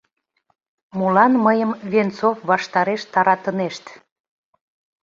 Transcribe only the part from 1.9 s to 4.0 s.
Венцов ваштареш таратынешт?